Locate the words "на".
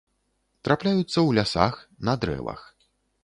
2.09-2.13